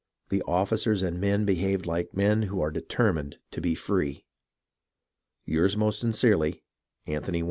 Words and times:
Our 0.33 0.39
officers 0.47 1.03
and 1.03 1.21
men 1.21 1.45
behaved 1.45 1.85
Uke 1.85 2.15
men 2.15 2.41
who 2.49 2.59
are 2.59 2.71
deter 2.71 3.13
mined 3.13 3.35
to 3.51 3.61
be 3.61 3.75
free. 3.75 4.25
Yours 5.45 5.77
most 5.77 5.99
sincerely, 5.99 6.63
Ant'y 7.05 7.33
Wayne. 7.33 7.39